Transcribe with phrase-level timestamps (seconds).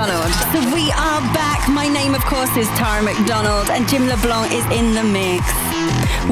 [0.00, 0.32] McDonald.
[0.54, 1.68] So we are back.
[1.68, 5.44] My name, of course, is Tara McDonald, and Jim LeBlanc is in the mix.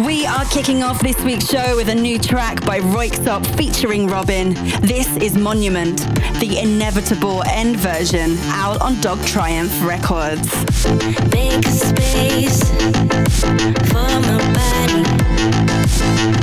[0.07, 4.55] We are kicking off this week's show with a new track by Röyksopp featuring Robyn.
[4.81, 5.99] This is Monument,
[6.41, 10.51] the inevitable end version, out on Dog Triumph Records.
[11.69, 12.71] Space
[13.91, 15.03] for my body.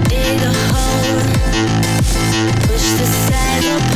[0.09, 1.21] Dig a hole,
[2.67, 3.94] push the sides apart.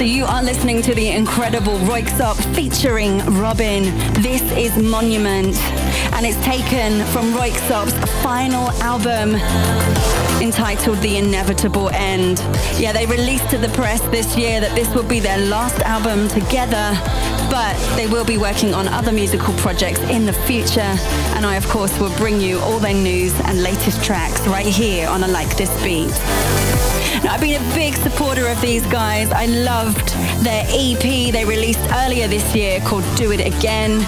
[0.00, 3.84] So you are listening to the incredible Röyksopp featuring Robyn.
[4.22, 5.54] This is Monument,
[6.14, 9.34] and it's taken from Röyksopp's final album
[10.42, 12.38] entitled The Inevitable End.
[12.78, 16.28] Yeah, they released to the press this year that this will be their last album
[16.28, 16.96] together,
[17.50, 20.96] but they will be working on other musical projects in the future.
[21.36, 25.10] And I, of course, will bring you all their news and latest tracks right here
[25.10, 26.08] on a Like This Beat.
[27.22, 29.30] I've been a big supporter of these guys.
[29.30, 30.08] I loved
[30.42, 34.00] their EP they released earlier this year called Do It Again,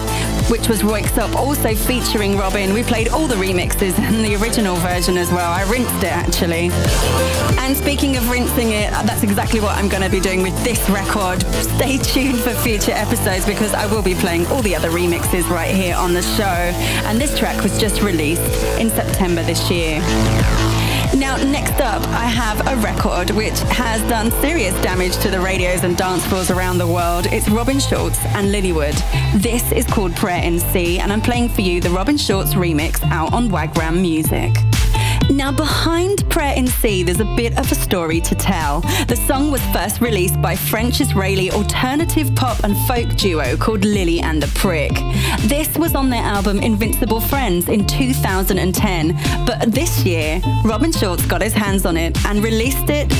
[0.51, 2.73] which was Röyksopp also featuring Robyn.
[2.73, 5.53] We played all the remixes and the original version as well.
[5.53, 6.71] I rinsed it actually.
[7.59, 10.89] And speaking of rinsing it, that's exactly what I'm going to be doing with this
[10.89, 11.43] record.
[11.77, 15.75] Stay tuned for future episodes because I will be playing all the other remixes right
[15.75, 16.45] here on the show.
[16.45, 18.43] And this track was just released
[18.81, 20.01] in September this year.
[21.15, 25.85] Now, next up, I have a record which has done serious damage to the radios
[25.85, 27.27] and dance floors around the world.
[27.27, 28.95] It's Robin Schulz and Lilly Wood.
[29.35, 33.03] This is called Prayer in C, and I'm playing for you the Robin Schulz remix
[33.11, 34.53] out on Wagram Music.
[35.33, 38.83] Now, behind Prayer in C, there's a bit of a story to tell.
[39.09, 44.21] The song was first released by French Israeli alternative pop and folk duo called Lily
[44.21, 44.93] and the Prick.
[45.49, 51.41] This was on their album Invincible Friends in 2010, but this year, Robin Schulz got
[51.41, 53.11] his hands on it and released it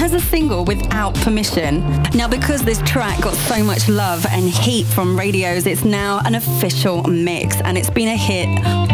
[0.00, 1.80] as a single without permission.
[2.14, 6.36] Now, because this track got so much love and heat from radios, it's now an
[6.36, 8.92] official mix and it's been a hit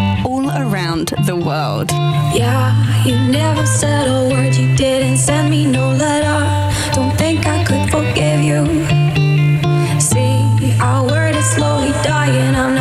[0.51, 1.91] around the world.
[2.33, 2.75] Yeah,
[3.05, 6.39] you never said a word, you didn't send me no letter.
[6.95, 8.61] Don't think I could forgive you.
[10.01, 10.41] See,
[10.81, 12.78] our word is slowly dying, I'm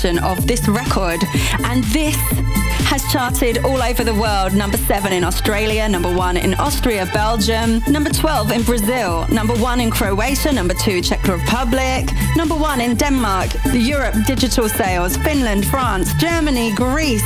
[0.00, 1.20] version of this record.
[1.64, 2.16] And this
[2.88, 4.54] has charted all over the world.
[4.54, 9.80] Number seven in Australia, number one in Austria, Belgium, number 12 in Brazil, number one
[9.80, 16.14] in Croatia, number two Czech Republic, number one in Denmark, Europe digital sales, Finland, France,
[16.14, 17.22] Germany, Greece,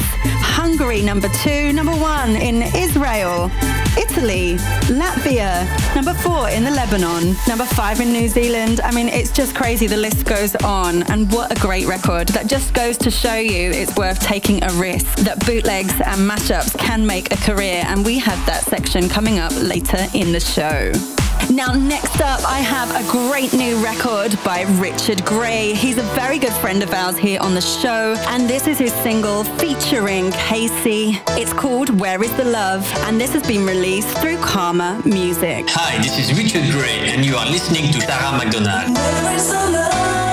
[0.58, 3.50] Hungary, number two, number one in Israel,
[3.96, 4.56] Italy,
[4.90, 5.64] Latvia,
[5.94, 8.80] number four in the Lebanon, number five in New Zealand.
[8.80, 9.86] I mean, it's just crazy.
[9.86, 11.02] The list goes on.
[11.04, 12.28] And what a great record.
[12.28, 16.76] That just goes to show you it's worth taking a risk, that bootlegs and mashups
[16.78, 17.84] can make a career.
[17.86, 21.13] And we have that section coming up later in the show.
[21.50, 25.74] Now, next up, I have a great new record by Richard Grey.
[25.74, 28.92] He's a very good friend of ours here on the show, and this is his
[28.92, 31.20] single featuring Casey.
[31.30, 35.66] It's called Where is the Love, and this has been released through Karma Music.
[35.68, 40.23] Hi, this is Richard Grey, and you are listening to Sarah McDonald.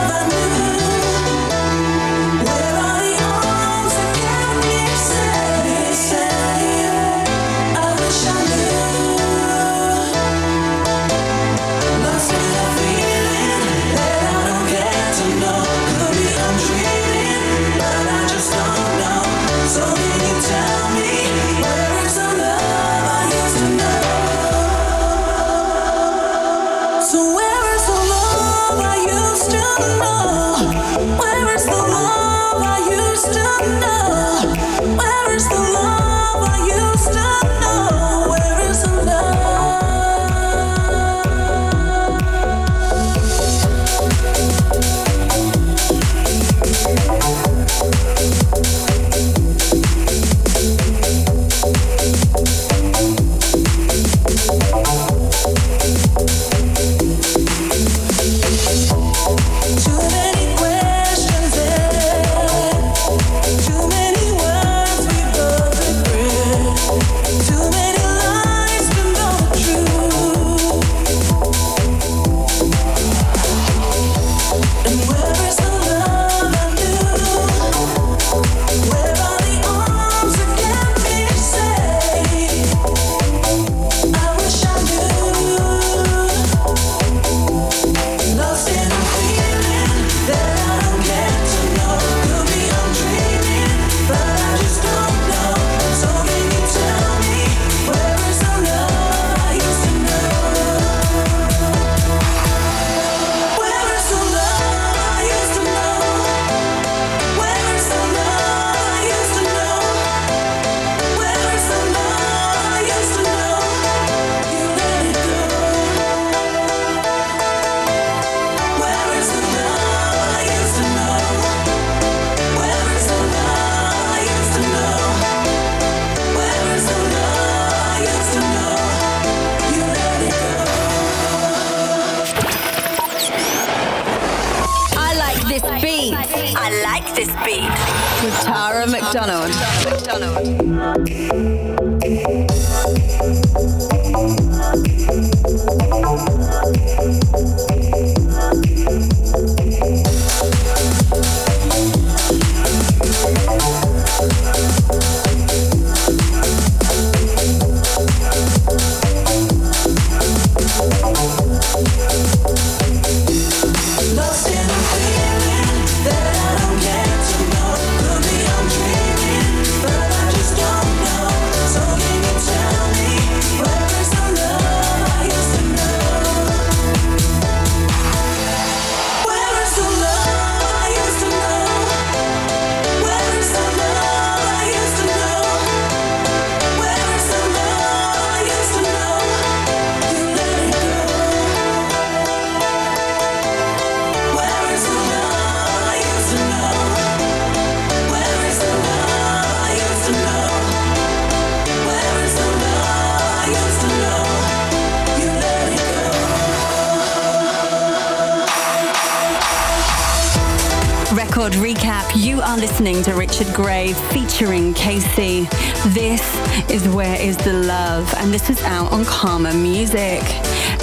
[213.41, 215.47] Richard Grey featuring Casey.
[215.95, 216.21] This
[216.69, 220.21] is Where Is the Love, and this is out on Karma Music.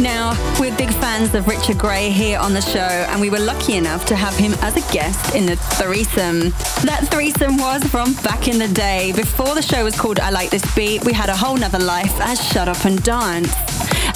[0.01, 3.77] Now, we're big fans of Richard Grey here on the show, and we were lucky
[3.77, 6.51] enough to have him as a guest in the threesome.
[6.83, 9.13] That threesome was from back in the day.
[9.13, 12.21] Before the show was called I Like This Beat, we had a whole nother life
[12.21, 13.55] as Shut Up and Dance.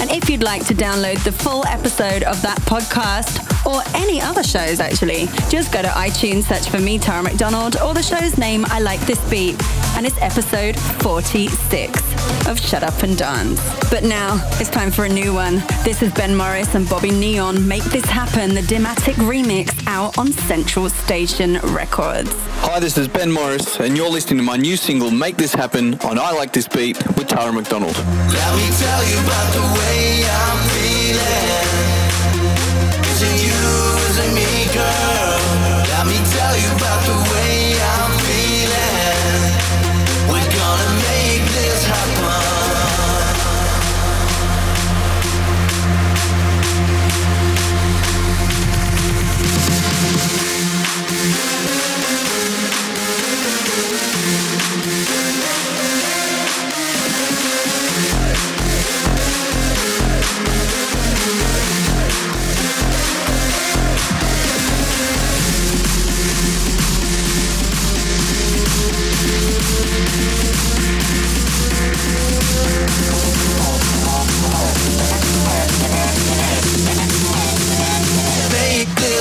[0.00, 4.42] And if you'd like to download the full episode of that podcast, or any other
[4.42, 8.64] shows actually, just go to iTunes, search for me, Tara McDonald, or the show's name,
[8.69, 9.57] I Like This Beat,
[9.97, 13.61] and it's episode 46 of Shut Up and Dance.
[13.90, 15.62] But now it's time for a new one.
[15.85, 17.66] This is Ben Morris and Bobby Neon.
[17.66, 22.33] Make This Happen, the Dimatik remix out on Central Station Records.
[22.64, 25.95] Hi, this is Ben Morris, and you're listening to my new single, Make This Happen,
[26.00, 27.97] on I Like This Beat with Tara McDonald.
[27.97, 31.62] Let me tell you about the way I'm feeling.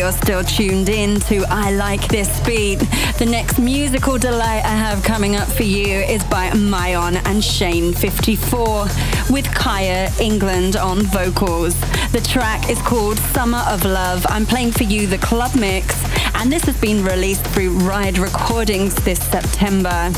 [0.09, 2.79] You're still tuned in to I Like This Beat.
[3.19, 7.93] The next musical delight I have coming up for you is by Myon and Shane
[7.93, 8.85] 54
[9.29, 11.79] with Kyler England on vocals.
[12.11, 14.25] The track is called Summer of Love.
[14.29, 18.95] I'm playing for you the club mix, and this has been released through Ride Recordings
[18.95, 20.11] this September.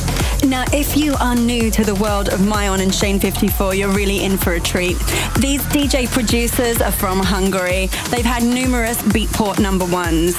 [0.43, 4.23] Now, if you are new to the world of Myon and Shane 54, you're really
[4.23, 4.97] in for a treat.
[5.39, 7.88] These DJ producers are from Hungary.
[8.10, 10.36] They've had numerous Beatport number ones,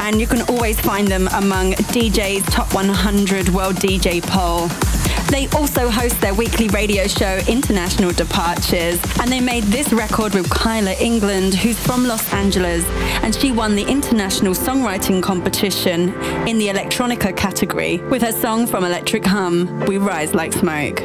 [0.00, 4.68] and you can always find them among DJ's Top 100 World DJ poll.
[5.30, 10.48] They also host their weekly radio show, International Departures, and they made this record with
[10.48, 12.84] Kyler England, who's from Los Angeles,
[13.22, 16.14] and she won the International Songwriting Competition
[16.48, 21.02] in the electronica category with her song from Electric Hum, We Rise Like Smoke.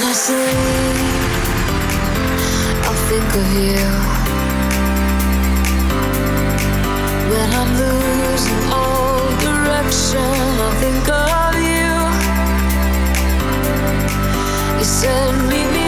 [0.00, 0.40] When I sleep,
[2.86, 3.84] I'll think of you.
[7.30, 10.32] When I'm losing all direction,
[10.64, 11.92] I'll think of you.
[14.78, 15.79] You said me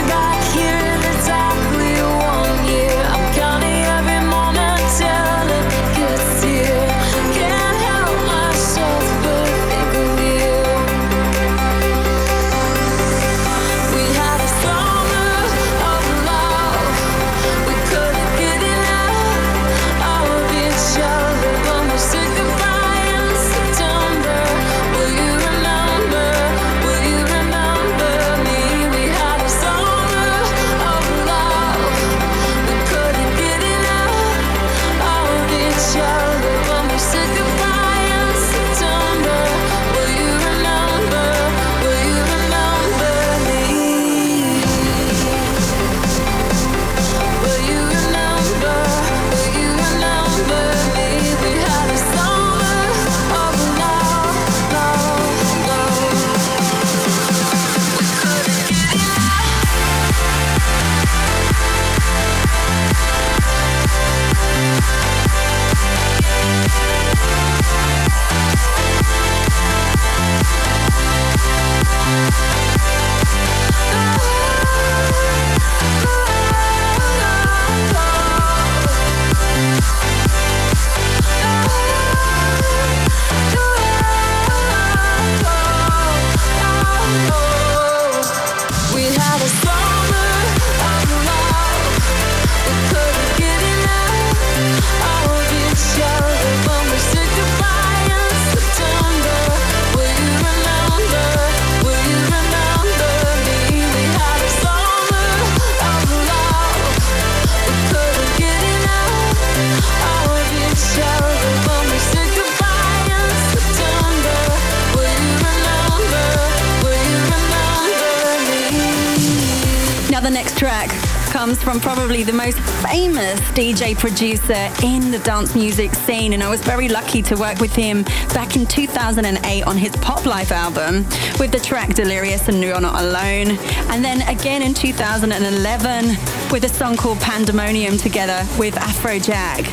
[121.72, 126.60] from probably the most famous DJ producer in the dance music scene, and I was
[126.60, 128.02] very lucky to work with him
[128.34, 130.96] back in 2008 on his Pop Life album
[131.38, 133.56] with the track Delirious and You're Not Alone,
[133.88, 136.08] and then again in 2011
[136.50, 139.64] with a song called Pandemonium together with Afrojack.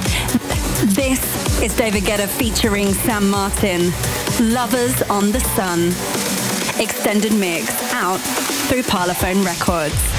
[0.96, 1.20] This
[1.62, 3.92] is David Guetta featuring Sam Martin,
[4.54, 5.88] Lovers on the Sun,
[6.82, 8.22] extended mix out
[8.70, 10.19] through Parlophone Records.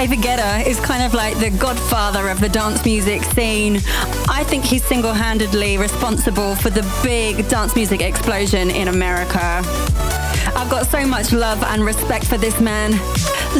[0.00, 3.76] David Guetta is kind of like the godfather of the dance music scene.
[4.30, 9.60] I think he's single handedly responsible for the big dance music explosion in America.
[10.56, 12.92] I've got so much love and respect for this man.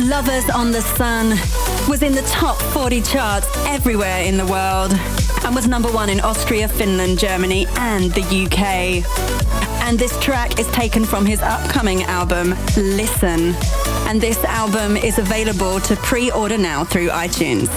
[0.08, 1.28] Lovers on the Sun
[1.90, 4.92] was in the top 40 charts everywhere in the world
[5.44, 9.59] and was number one in Austria, Finland, Germany, and the UK.
[9.90, 13.56] And this track is taken from his upcoming album, Listen.
[14.06, 17.68] And this album is available to pre order now through iTunes.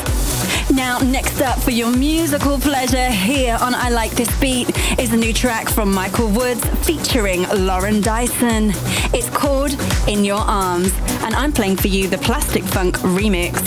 [0.69, 5.17] Now, next up for your musical pleasure here on I Like This Beat is a
[5.17, 8.73] new track from Michael Woods featuring Lauren Dyson.
[9.11, 9.71] It's called
[10.07, 13.57] In Your Arms, and I'm playing for you the Plastic Funk remix.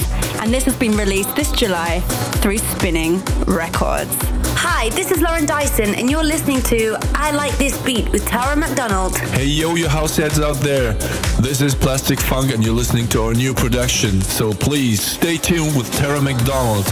[0.40, 1.98] And this has been released this July
[2.42, 4.35] through Spinnin' Records.
[4.68, 8.56] Hi, this is Lauren Dyson, and you're listening to I Like This Beat with Tara
[8.56, 9.16] McDonald.
[9.16, 10.94] Hey yo, you house heads out there.
[11.40, 14.20] This is Plastic Funk and you're listening to our new production.
[14.20, 16.84] So please stay tuned with Tara McDonald.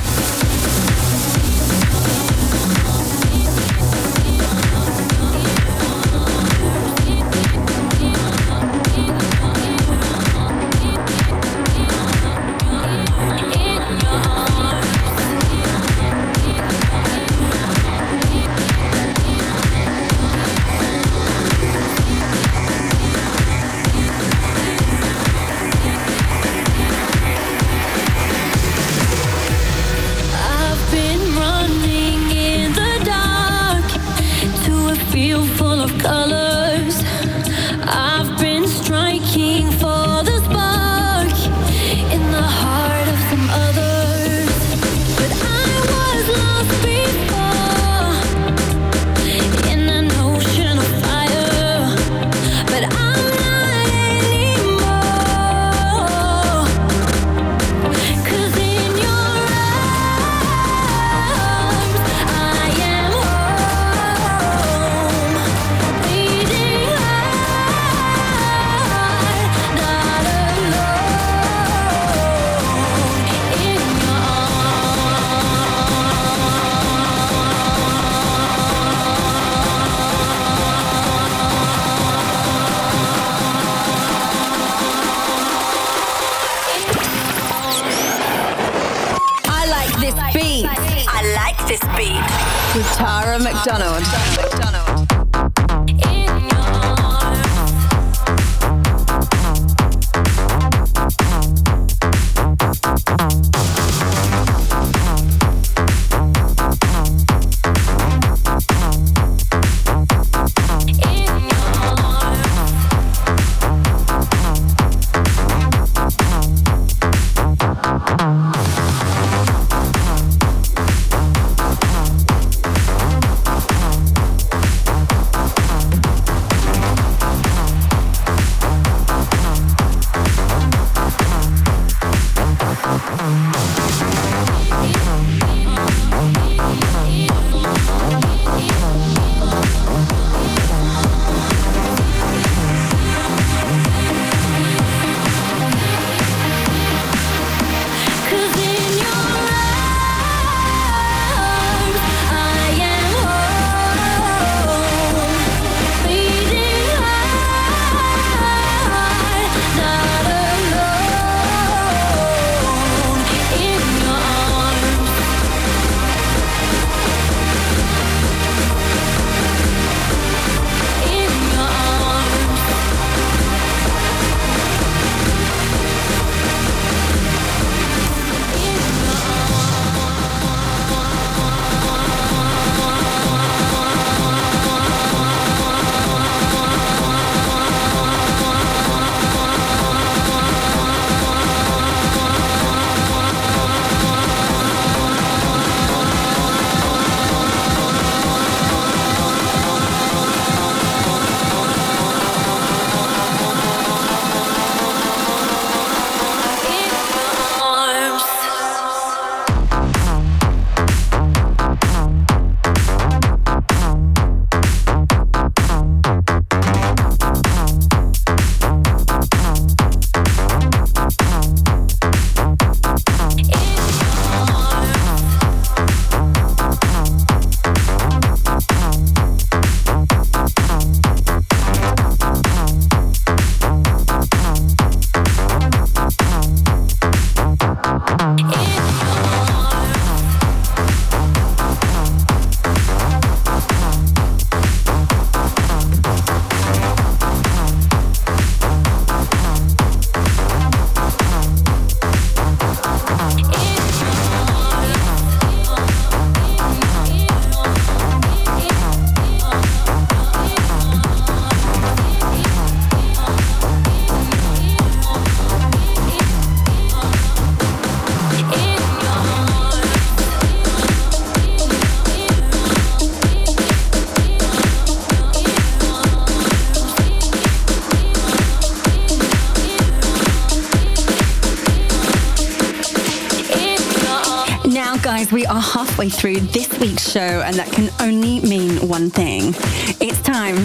[285.24, 289.54] Guys, we are halfway through this week's show, and that can only mean one thing.
[290.00, 290.56] It's time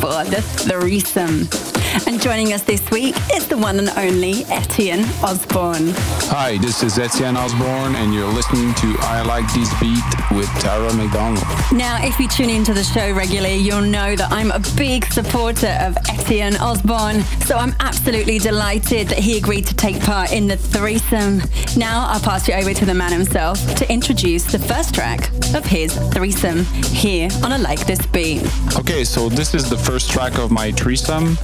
[0.00, 1.77] for the threesome.
[2.06, 5.92] And joining us this week is the one and only Etienne Ozborne.
[6.30, 10.04] Hi, this is Etienne Ozborne, and you're listening to I Like This Beat
[10.36, 11.44] with Tara McDonald.
[11.72, 15.76] Now, if you tune into the show regularly, you'll know that I'm a big supporter
[15.80, 17.22] of Etienne Ozborne.
[17.46, 21.42] So I'm absolutely delighted that he agreed to take part in the threesome.
[21.76, 25.64] Now I'll pass you over to the man himself to introduce the first track of
[25.64, 28.42] his threesome here on I Like This Beat.
[28.76, 31.36] Okay, so this is the first track of my threesome.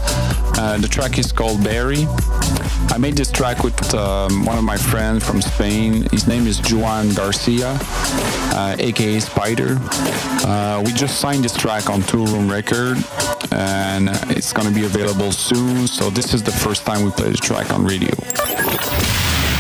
[0.57, 2.07] Uh, the track is called Barry.
[2.91, 6.09] I made this track with um, one of my friends from Spain.
[6.11, 7.79] His name is Juan Garcia.
[8.55, 9.79] uh, aka Spider.
[10.47, 12.99] Uh, we just signed this track on Toolroom Record,
[13.53, 15.87] and it's going to be available soon.
[15.87, 18.15] So this is the first time we play the track on radio.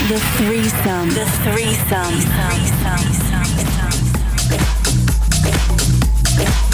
[0.09, 1.09] The threesome.
[1.11, 2.15] The threesome.
[2.15, 3.54] You
[6.37, 6.74] Thank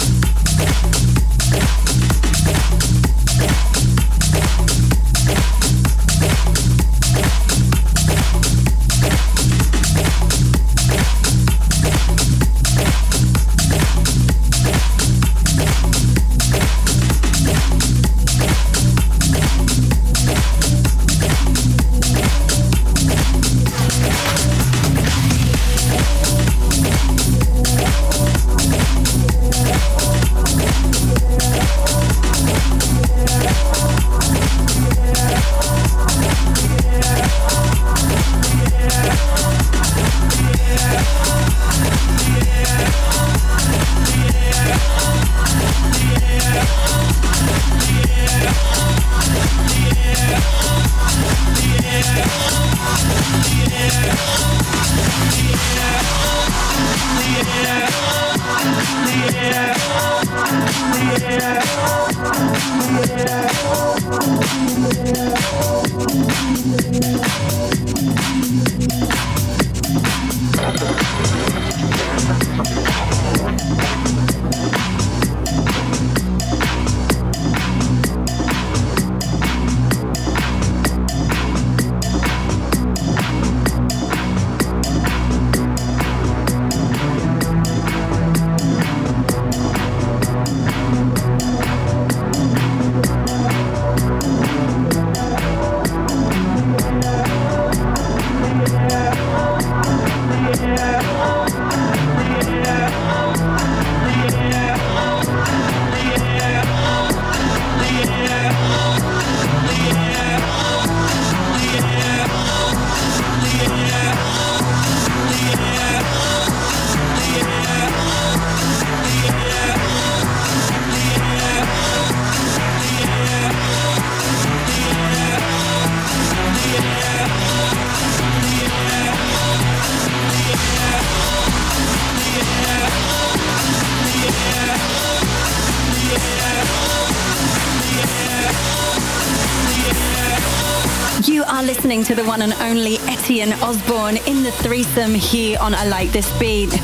[143.71, 146.77] Ozborne in the threesome here on I Like This Beat.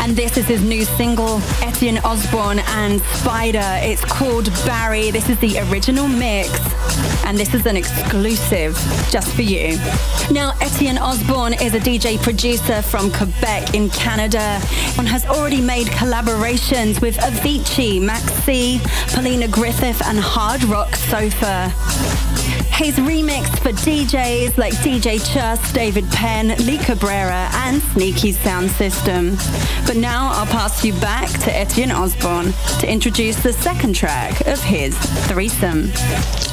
[0.00, 3.78] And this is his new single, Etienne Ozborne and Spider.
[3.82, 5.10] It's called Barry.
[5.10, 6.48] This is the original mix.
[7.26, 8.74] And this is an exclusive
[9.10, 9.76] just for you.
[10.30, 14.62] Now, Etienne Ozborne is a DJ producer from Quebec in Canada
[14.98, 18.80] and has already made collaborations with Avicii, Maxi,
[19.14, 22.29] Polina Griffith, and Hard Rock Sofa.
[22.80, 29.36] He's remixed for DJs like DJ Chus, David Penn, Lee Cabrera, and Sneaky Sound System.
[29.86, 34.58] But now I'll pass you back to Etienne Ozborne to introduce the second track of
[34.62, 35.88] his threesome.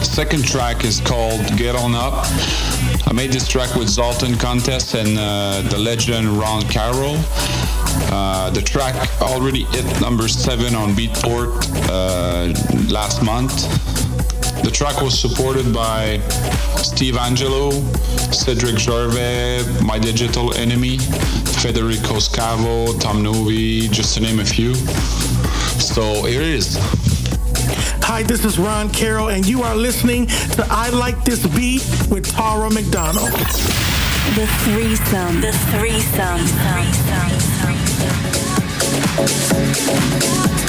[0.04, 2.26] Second track is called Get On Up.
[3.08, 7.16] I made this track with Zoltan Kontes and uh, the legend Ron Carroll.
[8.12, 11.56] Uh, the track already hit number seven on Beatport
[11.88, 13.97] uh, last month.
[14.64, 16.20] The track was supported by
[16.78, 17.72] Steve Angello,
[18.34, 24.76] Cedric Gervais, My Digital Enemy, Federico Scavo, Tom Novy, just to name a few.
[24.76, 26.78] So here it is.
[28.04, 32.26] Hi, this is Ron Carroll, and you are listening to I Like This Beat with
[32.32, 33.32] Tara McDonald.
[34.36, 35.42] The threesome.
[35.42, 36.46] The threesome.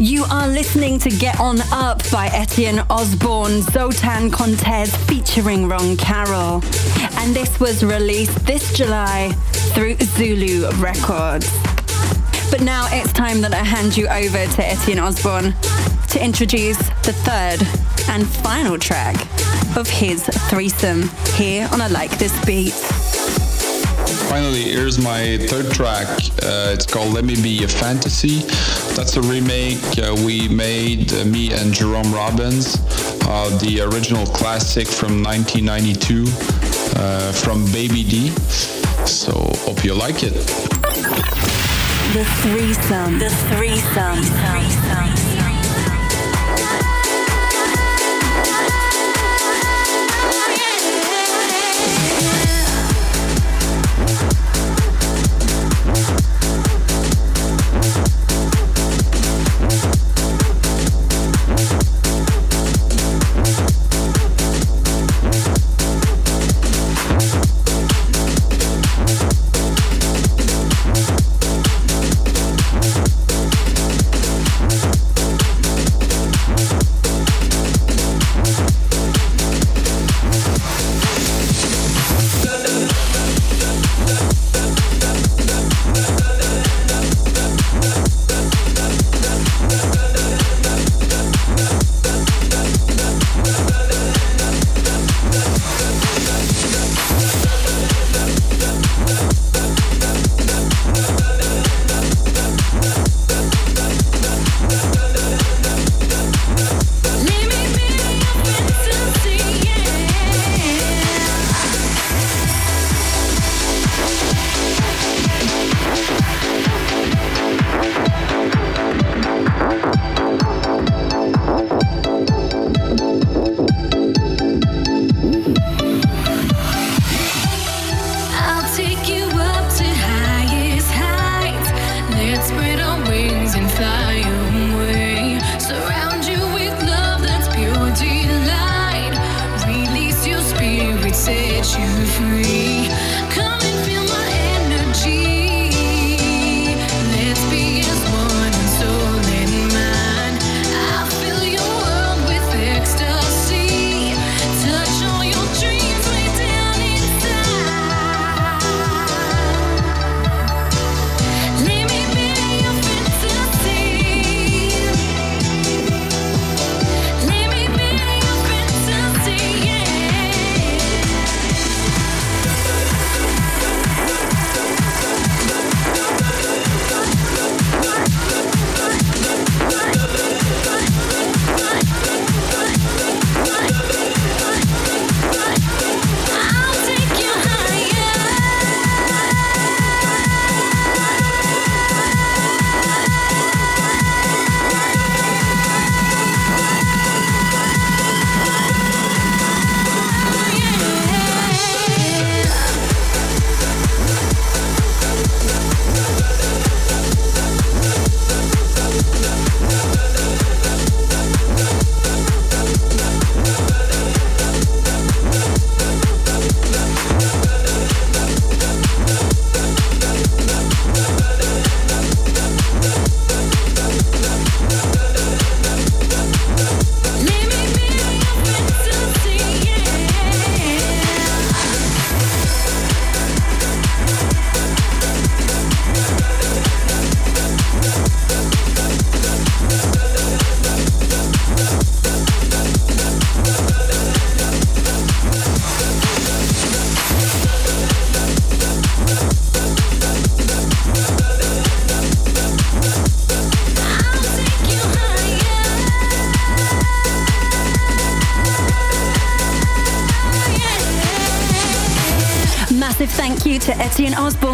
[0.00, 6.62] You are listening to Get On Up by Etienne Ozborne, Zoltan Kontes featuring Ron Carroll.
[7.18, 9.30] And this was released this July
[9.74, 11.52] through Zulu Records.
[12.50, 15.52] But now it's time that I hand you over to Etienne Ozborne
[16.12, 17.60] to introduce the third
[18.08, 19.16] and final track
[19.76, 22.72] of his threesome here on I Like This Beat.
[24.30, 26.08] Finally, here's my third track.
[26.42, 28.46] Uh, it's called Let Me Be a Fantasy.
[28.94, 32.76] That's a remake uh, we made, uh, me and Jerome Robbins,
[33.28, 36.24] of the original classic from 1992
[36.96, 38.30] uh, from Baby D.
[39.06, 39.32] So,
[39.64, 40.34] hope you like it.
[42.12, 43.18] The threesome.
[43.18, 44.20] The threesome.
[44.20, 45.29] Let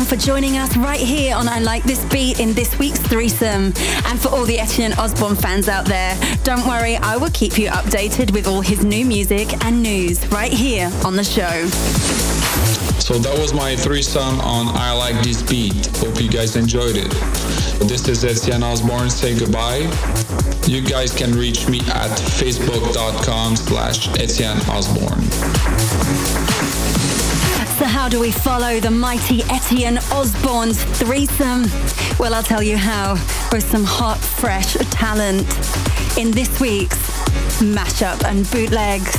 [0.07, 3.73] for joining us right here on I Like This Beat in this week's threesome.
[4.05, 7.69] And for all the Etienne Ozborne fans out there, don't worry, I will keep you
[7.71, 11.67] updated with all his new music and news right here on the show.
[13.01, 15.87] So that was my threesome on I Like This Beat.
[15.97, 17.11] Hope you guys enjoyed it.
[17.89, 19.11] This is Etienne Ozborne.
[19.11, 19.91] Say goodbye.
[20.69, 25.26] You guys can reach me at facebook.com slash Etienne Ozborne.
[27.87, 31.65] How do we follow the mighty Etienne Ozborne's threesome?
[32.19, 33.15] Well, I'll tell you how
[33.53, 35.43] with some hot, fresh talent
[36.19, 36.99] in this week's
[37.61, 39.13] mashup and bootlegs.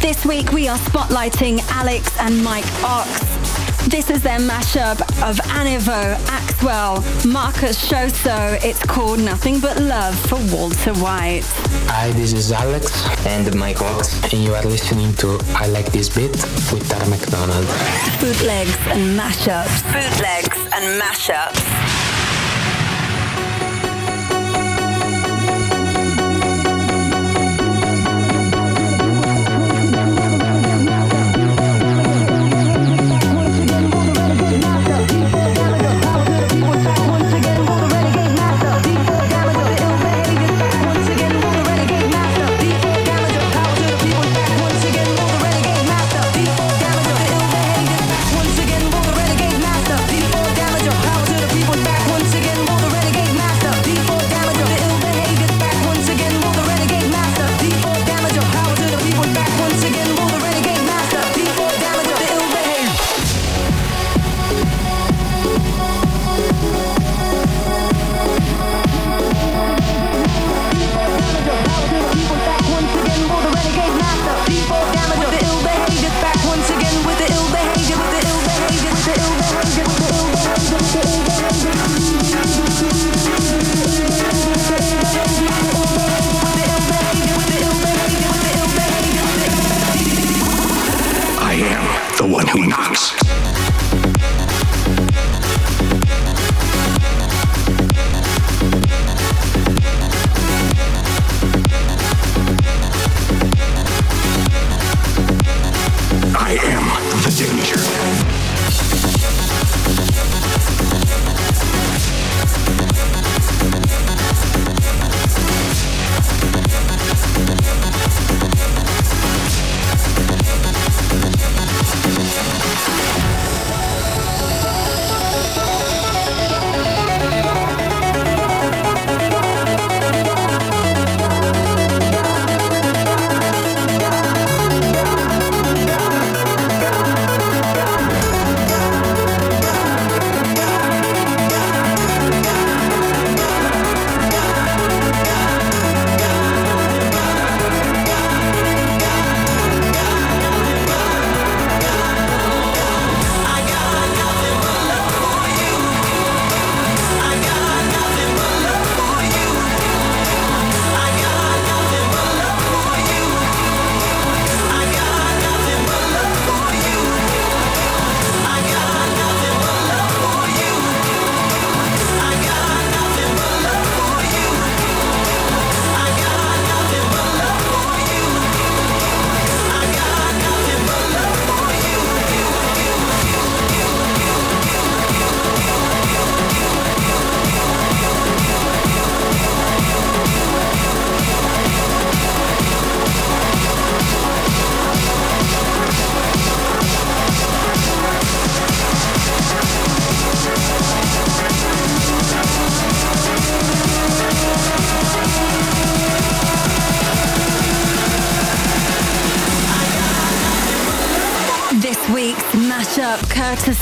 [0.00, 3.08] This week we are spotlighting Alex and Mike Ox.
[3.88, 8.62] This is their mashup of Anivo, Axwell, Marcus Schossow.
[8.64, 11.44] It's called Nothing But Love for Walter White.
[12.00, 12.92] Hi, this is Alex
[13.26, 16.30] and Mike Ox, and you are listening to I Like This Beat
[16.70, 17.66] with Tara McDonald.
[18.20, 19.82] Bootlegs and mashups.
[19.92, 21.77] Bootlegs and mashups.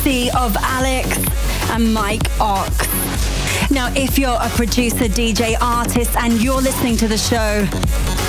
[0.07, 1.19] Courtesy of Alex
[1.71, 2.71] and Mike Ox.
[3.73, 7.67] Now, if you're a producer, DJ, artist, and you're listening to the show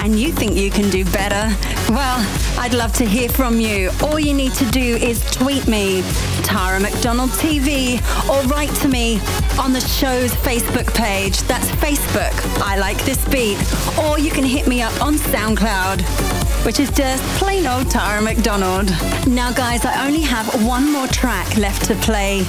[0.01, 1.55] and you think you can do better,
[1.89, 2.17] well,
[2.57, 3.91] I'd love to hear from you.
[4.01, 6.01] All you need to do is tweet me,
[6.41, 9.19] Tara McDonald TV, or write to me
[9.59, 11.41] on the show's Facebook page.
[11.43, 13.59] That's Facebook, I Like This Beat.
[13.99, 18.89] Or you can hit me up on SoundCloud which is just plain old Tara McDonald.
[19.26, 22.39] Now, guys, I only have one more track left to play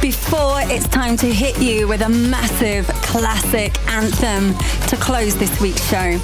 [0.00, 4.54] before it's time to hit you with a massive classic anthem
[4.88, 6.16] to close this week's show.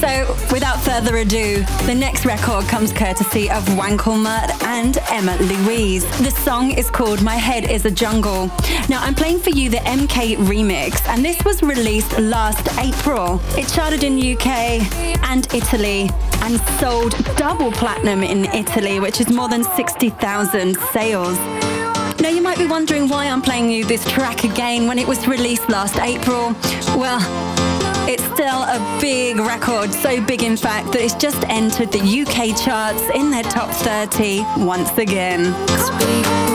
[0.00, 6.04] So, without further ado, the next record comes courtesy of Wankelmut and Emma Louise.
[6.18, 8.48] The song is called My Head is a Jungle.
[8.88, 13.40] Now, I'm playing for you the MK remix, and this was released last April.
[13.56, 14.82] It charted in UK
[15.24, 16.10] and Italy
[16.44, 21.38] and sold double platinum in Italy, which is more than 60,000 sales.
[22.20, 25.26] Now, you might be wondering why I'm playing you this track again when it was
[25.26, 26.54] released last April.
[26.98, 27.18] Well,
[28.06, 32.54] it's still a big record, so big in fact that it's just entered the UK
[32.62, 36.53] charts in their top 30 once again.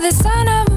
[0.00, 0.69] the sun of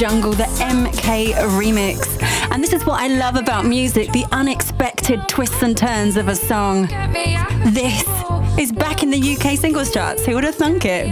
[0.00, 2.22] Jungle, the MK remix.
[2.50, 6.34] And this is what I love about music the unexpected twists and turns of a
[6.34, 6.86] song.
[7.66, 8.02] This
[8.58, 10.24] is back in the UK singles charts.
[10.24, 11.08] Who would have thunk it?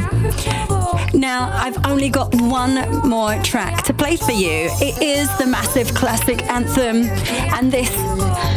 [1.12, 4.70] Now, I've only got one more track to play for you.
[4.80, 7.04] It is the massive classic anthem,
[7.52, 7.90] and this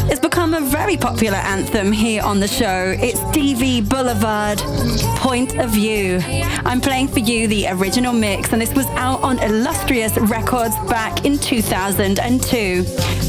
[0.09, 2.95] has become a very popular anthem here on the show.
[2.99, 4.59] It's DB Boulevard,
[5.17, 6.19] Point of View.
[6.65, 11.25] I'm playing for you the original mix, and this was out on Illustrious Records back
[11.25, 12.85] in 2002,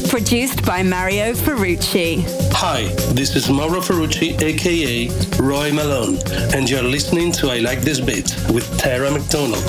[0.09, 2.23] produced by Mario Ferrucci.
[2.53, 5.09] Hi, this is Mauro Ferrucci, aka
[5.41, 6.17] Roy Malone,
[6.55, 9.63] and you're listening to I Like This Beat with Tara McDonald.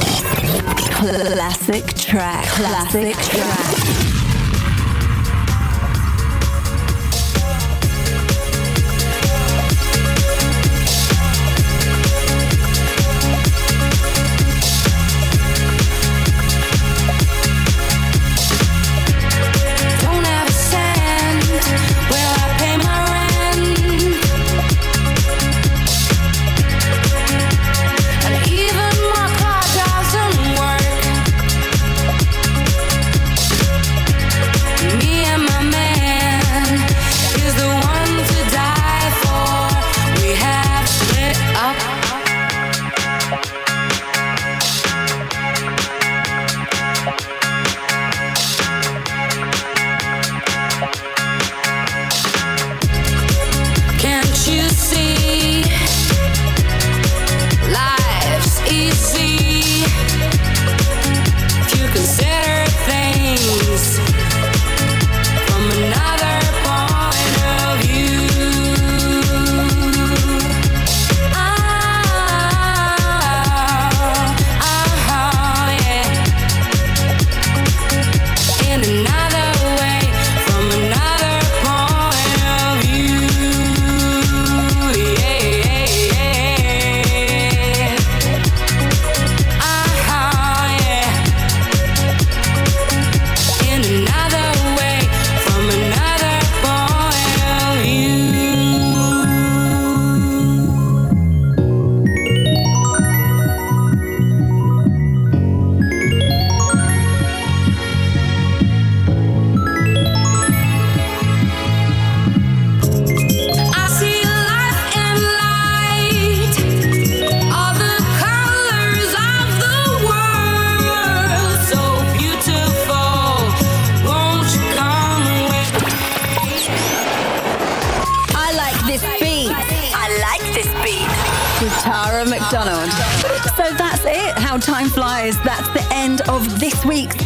[0.95, 2.47] Classic track.
[2.47, 3.74] Classic track.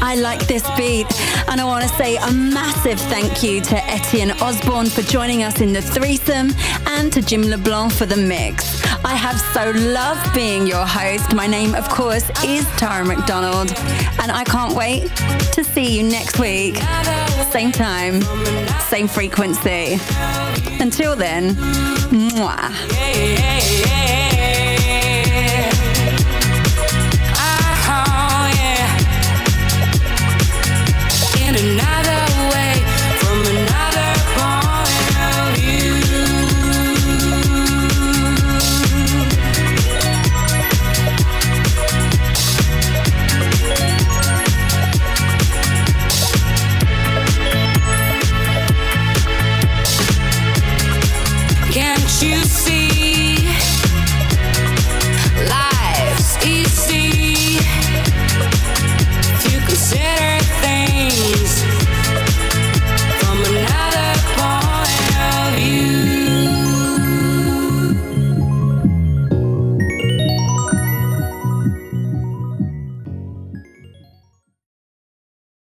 [0.09, 1.06] I Like This Beat.
[1.50, 5.61] And I want to say a massive thank you to Etienne Ozborne for joining us
[5.61, 6.52] in the threesome
[6.86, 8.82] and to Jim LeBlanc for the mix.
[9.04, 11.34] I have so loved being your host.
[11.34, 13.70] My name, of course, is Tara McDonald.
[14.22, 15.14] And I can't wait
[15.52, 16.76] to see you next week.
[17.50, 18.22] Same time,
[18.88, 19.98] same frequency.
[20.80, 21.54] Until then,
[22.09, 24.38] mwah.